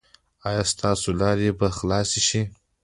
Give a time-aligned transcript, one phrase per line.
[0.47, 2.41] ایا ستاسو لارې به خلاصې شي؟